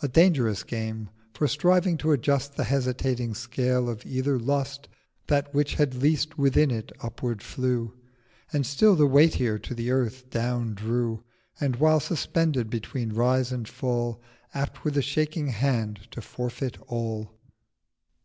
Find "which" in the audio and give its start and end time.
5.52-5.74